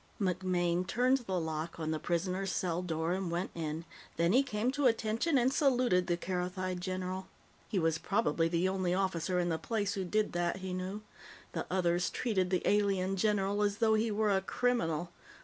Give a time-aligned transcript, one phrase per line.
[0.19, 3.85] MacMaine turned the lock on the prisoner's cell door and went in.
[4.17, 7.27] Then he came to attention and saluted the Kerothi general.
[7.69, 11.03] He was probably the only officer in the place who did that, he knew;
[11.51, 15.11] the others treated the alien general as though he were a criminal.